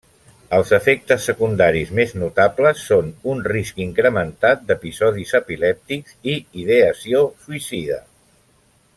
Els 0.57 0.69
efectes 0.75 1.25
secundaris 1.29 1.89
més 1.99 2.13
notables 2.21 2.81
són 2.91 3.11
un 3.33 3.43
risc 3.49 3.81
incrementat 3.85 4.63
d'episodis 4.71 5.35
epilèptics 5.41 6.17
i 6.33 6.39
ideació 6.63 7.23
suïcida. 7.45 8.01